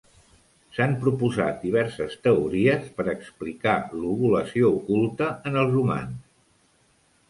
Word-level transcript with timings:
S'han 0.77 0.95
proposat 1.03 1.59
diverses 1.65 2.17
teories 2.29 2.89
per 2.97 3.07
explicar 3.15 3.77
l'ovulació 4.01 4.75
oculta 4.83 5.33
en 5.53 5.65
els 5.67 5.83
humans. 5.87 6.23